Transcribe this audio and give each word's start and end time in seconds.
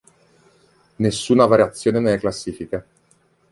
Nessuna 0.95 1.45
variazione 1.45 1.99
nelle 1.99 2.17
classifiche. 2.17 2.85